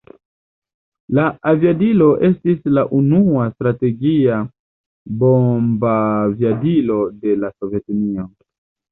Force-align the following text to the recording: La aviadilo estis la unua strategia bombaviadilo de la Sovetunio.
La 1.15 1.23
aviadilo 1.49 2.05
estis 2.29 2.63
la 2.77 2.83
unua 2.99 3.43
strategia 3.51 4.39
bombaviadilo 5.25 6.97
de 7.27 7.35
la 7.43 7.53
Sovetunio. 7.53 8.27